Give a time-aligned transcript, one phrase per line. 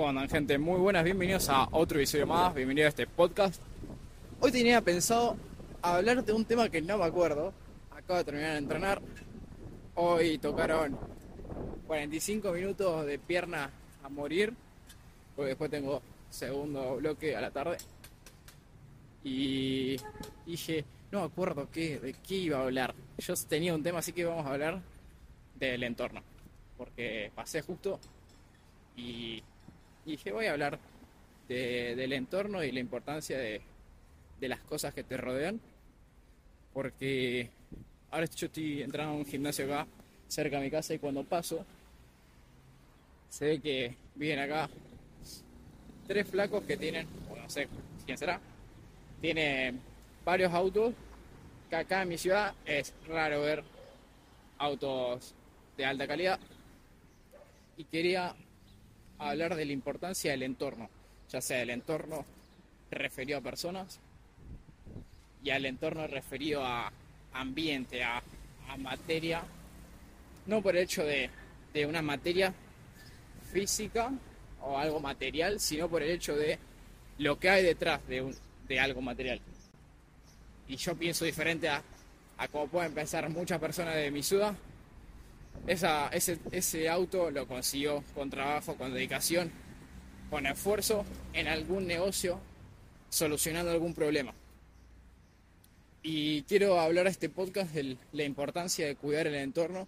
[0.00, 0.56] ¿Cómo gente?
[0.56, 3.60] Muy buenas, bienvenidos a otro episodio más, bienvenidos a este podcast.
[4.40, 5.36] Hoy tenía pensado
[5.82, 7.52] hablar de un tema que no me acuerdo.
[7.90, 9.02] Acabo de terminar de entrenar.
[9.96, 10.98] Hoy tocaron
[11.86, 13.70] 45 minutos de pierna
[14.02, 14.54] a morir,
[15.36, 17.76] porque después tengo segundo bloque a la tarde.
[19.22, 19.98] Y
[20.46, 20.82] dije,
[21.12, 22.94] no me acuerdo qué, de qué iba a hablar.
[23.18, 24.80] Yo tenía un tema, así que vamos a hablar
[25.56, 26.22] del entorno.
[26.78, 28.00] Porque pasé justo
[28.96, 29.42] y
[30.12, 30.78] dije, voy a hablar
[31.48, 33.60] de- del entorno y la importancia de,
[34.40, 35.60] las cosas que te rodean.
[36.72, 37.50] Porque
[38.10, 39.86] ahora yo estoy entrando a un gimnasio acá,
[40.28, 41.64] cerca de mi casa, y cuando paso,
[43.28, 44.68] se ve que viven acá
[46.06, 47.68] tres flacos que tienen, bueno, no sé
[48.06, 48.40] quién será,
[49.20, 49.74] tiene
[50.24, 50.94] varios autos,
[51.68, 53.62] que acá en mi ciudad es raro ver
[54.58, 55.34] autos
[55.76, 56.40] de alta calidad.
[57.76, 58.34] Y quería
[59.20, 60.88] hablar de la importancia del entorno,
[61.28, 62.24] ya sea el entorno
[62.90, 64.00] referido a personas
[65.44, 66.92] y al entorno referido a
[67.32, 68.22] ambiente, a,
[68.68, 69.42] a materia,
[70.46, 71.30] no por el hecho de,
[71.72, 72.52] de una materia
[73.52, 74.10] física
[74.62, 76.58] o algo material, sino por el hecho de
[77.18, 78.34] lo que hay detrás de, un,
[78.66, 79.40] de algo material.
[80.68, 81.82] Y yo pienso diferente a,
[82.38, 84.54] a como pueden pensar muchas personas de mi ciudad.
[85.66, 89.50] Esa, ese, ese auto lo consiguió con trabajo, con dedicación,
[90.30, 92.40] con esfuerzo en algún negocio,
[93.08, 94.32] solucionando algún problema.
[96.02, 99.86] Y quiero hablar a este podcast de la importancia de cuidar el entorno,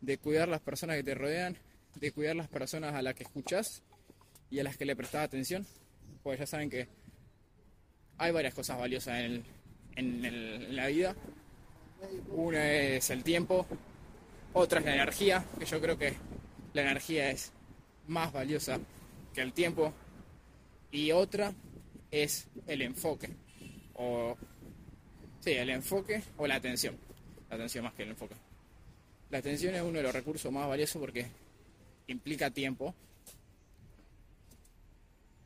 [0.00, 1.56] de cuidar las personas que te rodean,
[1.94, 3.82] de cuidar las personas a las que escuchas
[4.50, 5.64] y a las que le prestas atención.
[6.22, 6.88] Pues ya saben que
[8.18, 9.44] hay varias cosas valiosas en, el-
[9.96, 11.14] en el- en la vida.
[12.30, 13.66] Una es el tiempo,
[14.52, 16.14] otra es la energía, que yo creo que
[16.72, 17.52] la energía es
[18.06, 18.78] más valiosa
[19.34, 19.92] que el tiempo.
[20.90, 21.52] Y otra
[22.10, 23.30] es el enfoque.
[23.94, 24.36] O
[25.40, 26.96] sí, el enfoque o la atención.
[27.50, 28.34] La atención más que el enfoque.
[29.30, 31.26] La atención es uno de los recursos más valiosos porque
[32.06, 32.94] implica tiempo.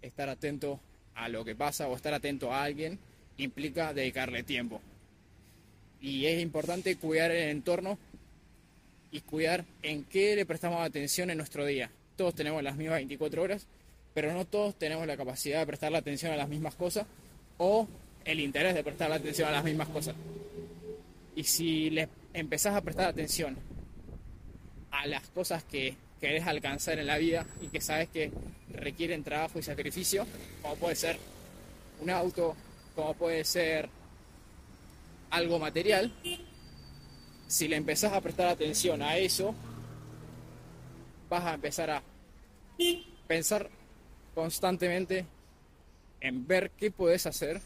[0.01, 0.81] Estar atento
[1.15, 2.99] a lo que pasa o estar atento a alguien
[3.37, 4.81] implica dedicarle tiempo.
[6.01, 7.99] Y es importante cuidar el entorno
[9.12, 11.91] y cuidar en qué le prestamos atención en nuestro día.
[12.17, 13.67] Todos tenemos las mismas 24 horas,
[14.15, 17.06] pero no todos tenemos la capacidad de prestarle atención a las mismas cosas
[17.59, 17.87] o
[18.25, 20.15] el interés de prestarle atención a las mismas cosas.
[21.37, 23.56] Y si le empezás a prestar atención
[24.91, 28.33] a las cosas que querés alcanzar en la vida y que sabes que
[28.71, 30.27] requieren trabajo y sacrificio,
[30.62, 31.19] como puede ser
[32.00, 32.56] un auto,
[32.94, 33.89] como puede ser
[35.31, 36.12] algo material,
[37.53, 39.55] si le empezás a prestar atención a eso,
[41.29, 42.03] vas a empezar a
[43.27, 43.69] pensar
[44.35, 45.27] constantemente
[46.23, 47.61] en ver qué puedes hacer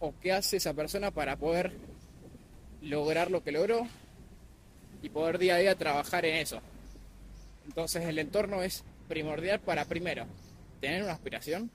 [0.00, 1.70] o qué hace esa persona para poder
[2.82, 3.86] lograr lo que logró
[5.02, 6.60] y poder día a día trabajar en eso.
[7.66, 10.26] Entonces el entorno es primordial para primero
[10.80, 11.70] tener una aspiración,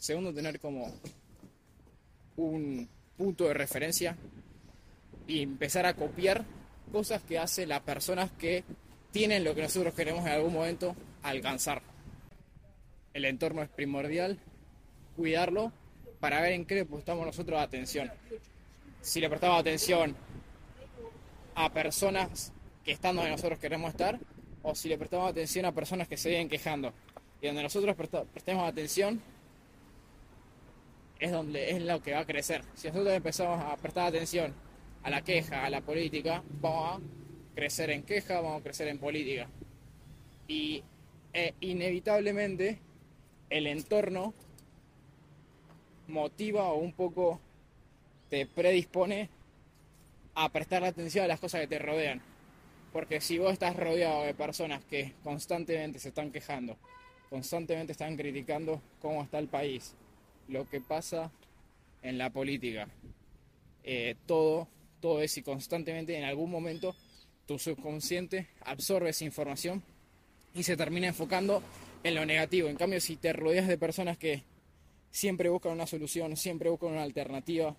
[0.00, 0.92] segundo tener como
[2.34, 4.16] un punto de referencia
[5.26, 6.44] y empezar a copiar
[6.92, 8.64] cosas que hacen las personas que
[9.10, 11.82] tienen lo que nosotros queremos en algún momento alcanzar.
[13.12, 14.38] El entorno es primordial,
[15.16, 15.72] cuidarlo
[16.20, 18.10] para ver en qué le prestamos nosotros atención.
[19.00, 20.16] Si le prestamos atención
[21.54, 22.52] a personas
[22.84, 24.18] que están donde nosotros queremos estar
[24.62, 26.92] o si le prestamos atención a personas que se vienen quejando.
[27.40, 29.20] Y donde nosotros prestemos atención
[31.18, 32.64] es donde es lo que va a crecer.
[32.74, 34.54] Si nosotros empezamos a prestar atención
[35.04, 38.98] a la queja, a la política, vamos a crecer en queja, vamos a crecer en
[38.98, 39.48] política.
[40.48, 40.82] Y
[41.32, 42.78] eh, inevitablemente
[43.50, 44.34] el entorno
[46.08, 47.40] motiva o un poco
[48.30, 49.28] te predispone
[50.34, 52.20] a prestar atención a las cosas que te rodean.
[52.92, 56.76] Porque si vos estás rodeado de personas que constantemente se están quejando,
[57.28, 59.94] constantemente están criticando cómo está el país,
[60.48, 61.30] lo que pasa
[62.02, 62.88] en la política,
[63.82, 64.68] eh, todo,
[65.04, 66.96] todo es y constantemente en algún momento
[67.44, 69.82] tu subconsciente absorbe esa información
[70.54, 71.62] y se termina enfocando
[72.02, 72.70] en lo negativo.
[72.70, 74.44] En cambio, si te rodeas de personas que
[75.10, 77.76] siempre buscan una solución, siempre buscan una alternativa,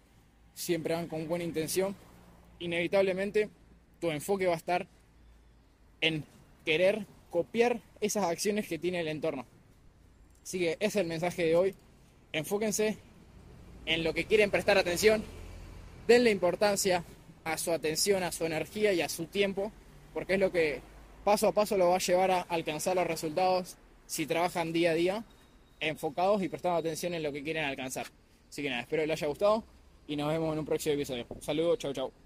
[0.54, 1.96] siempre van con buena intención,
[2.60, 3.50] inevitablemente
[4.00, 4.86] tu enfoque va a estar
[6.02, 6.24] en
[6.64, 9.48] querer copiar esas acciones que tiene el entorno.
[10.44, 11.76] Así que ese es el mensaje de hoy.
[12.34, 13.00] Enfóquense
[13.88, 15.24] en lo que quieren prestar atención,
[16.08, 17.04] denle importancia
[17.46, 19.72] a su atención, a su energía y a su tiempo,
[20.14, 20.82] porque es lo que
[21.24, 24.94] paso a paso lo va a llevar a alcanzar los resultados si trabajan día a
[24.94, 25.24] día
[25.80, 28.08] enfocados y prestando atención en lo que quieren alcanzar.
[28.50, 29.64] Así que nada, espero que les haya gustado
[30.08, 31.26] y nos vemos en un próximo episodio.
[31.30, 32.26] Un saludo, chau chau.